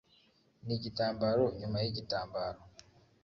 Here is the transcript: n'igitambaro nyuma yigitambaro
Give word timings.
n'igitambaro 0.65 1.43
nyuma 1.59 1.77
yigitambaro 1.83 2.59